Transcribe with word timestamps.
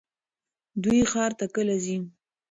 دوی 0.83 0.99
ښار 1.11 1.31
ته 1.39 1.45
کله 1.55 1.75
ځي؟ 1.83 1.97